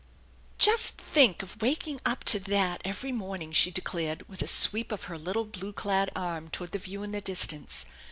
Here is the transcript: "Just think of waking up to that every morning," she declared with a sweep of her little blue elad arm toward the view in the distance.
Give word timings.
"Just 0.57 0.95
think 0.97 1.43
of 1.43 1.61
waking 1.61 2.01
up 2.07 2.23
to 2.23 2.39
that 2.39 2.81
every 2.83 3.11
morning," 3.11 3.51
she 3.51 3.69
declared 3.69 4.27
with 4.27 4.41
a 4.41 4.47
sweep 4.47 4.91
of 4.91 5.03
her 5.03 5.17
little 5.19 5.45
blue 5.45 5.73
elad 5.73 6.09
arm 6.15 6.49
toward 6.49 6.71
the 6.71 6.79
view 6.79 7.03
in 7.03 7.11
the 7.11 7.21
distance. 7.21 7.85